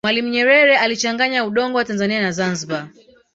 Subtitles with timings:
[0.03, 2.87] mwalimu nyerere alichanganya udongo wa tanzania na zanzibar